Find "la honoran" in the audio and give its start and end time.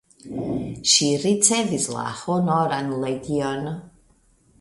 1.97-2.89